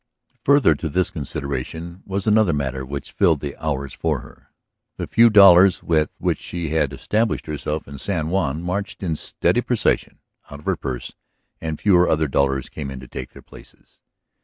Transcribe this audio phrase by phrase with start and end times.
[0.45, 4.49] Further to this consideration was another matter which filled the hours for her.
[4.97, 9.61] The few dollars with which she had established herself in San Juan marched in steady
[9.61, 10.17] procession
[10.49, 11.13] out of her purse
[11.61, 13.99] and fewer other dollars came to take their places.